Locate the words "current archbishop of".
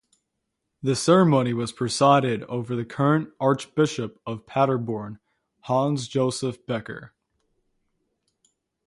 2.85-4.47